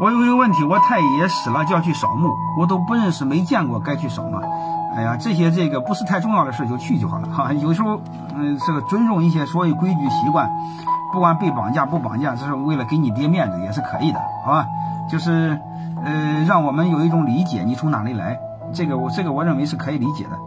[0.00, 4.40] 我有一个问题，我太爷死了就要去扫墓，我都不认识没见过，该去扫吗？
[4.96, 7.52] 哎呀，这些这个不是太重要的事就去就好了哈。
[7.52, 8.00] 有时候，
[8.34, 10.50] 嗯，这个尊重一些所谓规矩习惯，
[11.12, 14.66] 不管被绑架不绑架，这是为了给你爹面子也是可以的，好吧？
[15.10, 15.60] 就是，
[16.02, 18.40] 呃，让我们有一种理解，你从哪里来，
[18.72, 20.38] 这个我这个我认为是可以理解的。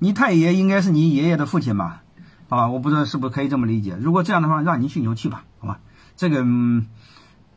[0.00, 2.02] 你太爷应该是你爷爷的父亲吧？
[2.48, 3.96] 啊，我不知道是不是可以这么理解。
[4.00, 5.78] 如果这样的话，让你去你就去吧，好吧？
[6.16, 6.44] 这个，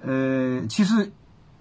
[0.01, 1.11] 呃，其实，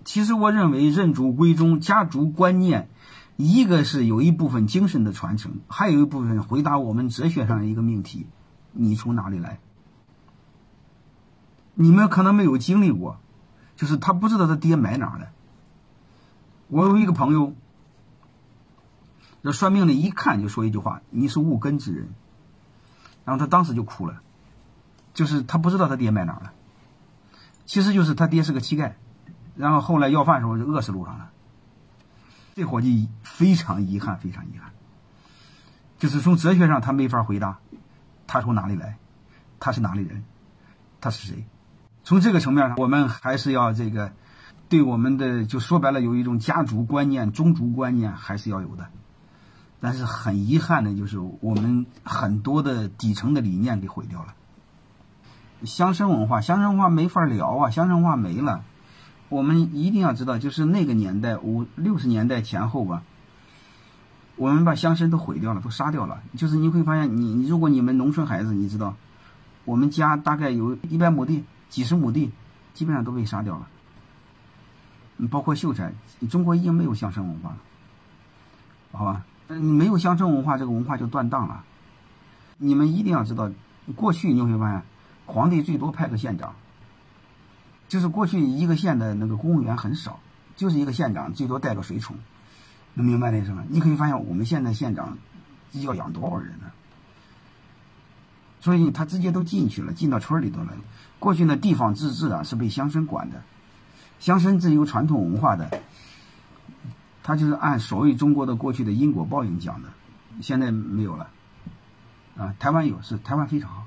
[0.04, 2.88] 其实我认为认祖归宗、家族观念，
[3.36, 8.26] 一个是有一部分精神的传承，还有一部分回答我们哲学上一个命题：
[8.72, 9.58] 你从哪里来？
[11.74, 13.18] 你们可能没有经历过，
[13.76, 15.28] 就是他不知道他爹埋哪了。
[16.68, 17.54] 我有一个朋友。
[19.42, 22.08] 这算命的一看就说一句话：“你是无根之人。”
[23.26, 24.22] 然后他当时就哭了，
[25.12, 26.54] 就是他不知道他爹埋哪了，
[27.66, 28.92] 其实就是他爹是个乞丐，
[29.56, 31.30] 然后后来要饭的时候就饿死路上了。
[32.54, 34.70] 这伙计非常遗憾，非常遗憾，
[35.98, 37.58] 就是从哲学上他没法回答，
[38.26, 38.96] 他从哪里来，
[39.58, 40.24] 他是哪里人，
[41.00, 41.44] 他是谁？
[42.04, 44.12] 从这个层面上，我们还是要这个
[44.68, 48.88] 对我们的就说白了，有一种家族观念、宗族观念还是要有的。
[49.80, 54.34] 但是很遗憾的，就是我们很多的底层的理念给毁掉了。
[55.64, 58.64] 乡绅文化，乡绅文化没法聊啊，乡绅文化没了。
[59.28, 63.02] 我们一定要知道，就是那个年代五六十年代前后吧，
[64.36, 66.22] 我们把乡绅都毁掉了，都杀掉了。
[66.36, 68.94] 就是你会发现，你如果你们农村孩子，你知道，
[69.64, 72.30] 我们家大概有一百亩地、几十亩地，
[72.74, 73.68] 基本上都被杀掉了。
[75.30, 75.92] 包括秀才，
[76.28, 77.56] 中国已经没有乡绅文化了，
[78.92, 79.24] 好吧？
[79.48, 81.64] 你没有乡村文化，这个文化就断档了。
[82.56, 83.50] 你们一定要知道，
[83.94, 84.82] 过去你会发现，
[85.26, 86.54] 皇帝最多派个县长，
[87.88, 90.20] 就是过去一个县的那个公务员很少，
[90.56, 92.16] 就是一个县长最多带个随从，
[92.94, 93.64] 能明白那意思吗？
[93.68, 95.16] 你可以发现，我们现在县长
[95.72, 96.70] 要养多少人呢？
[98.60, 100.72] 所以他直接都进去了，进到村里头了。
[101.18, 103.42] 过去呢，地方自治啊是被乡绅管的，
[104.20, 105.82] 乡绅是有传统文化的。
[107.22, 109.88] 他就是按所谓中国的过去的因果报应讲的，
[110.42, 111.28] 现在没有了，
[112.36, 113.86] 啊，台湾有，是台湾非常好，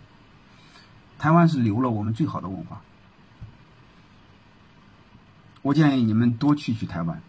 [1.18, 2.80] 台湾是留了我们最好的文化，
[5.62, 7.22] 我建议你们多去去台湾，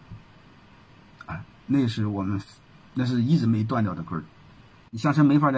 [1.25, 2.39] 啊，那是我们，
[2.93, 4.23] 那是一直没断掉的根儿，
[4.91, 5.57] 你相声没法再聊。